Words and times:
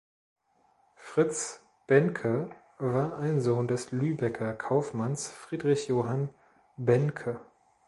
Fritz 0.95 1.63
Behncke 1.85 2.49
war 2.79 3.19
ein 3.19 3.39
Sohn 3.39 3.67
des 3.67 3.91
Lübecker 3.91 4.55
Kaufmanns 4.55 5.29
Friedrich 5.29 5.89
Johann 5.89 6.31
Behncke. 6.75 7.39